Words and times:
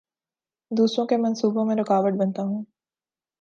دوسروں 0.71 1.05
کے 1.07 1.17
منصوبوں 1.17 1.65
میں 1.65 1.75
رکاوٹ 1.75 2.13
بنتا 2.13 2.41
ہوں 2.41 2.63